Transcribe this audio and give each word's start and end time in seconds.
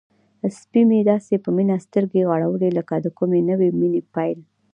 سپی 0.59 0.81
مې 0.89 0.99
داسې 1.11 1.33
په 1.43 1.49
مینه 1.55 1.73
خپلې 1.75 1.83
سترګې 1.87 2.21
غړوي 2.29 2.69
لکه 2.77 2.95
د 2.99 3.07
کومې 3.17 3.41
نوې 3.49 3.69
مینې 3.79 4.01
پیل. 4.13 4.39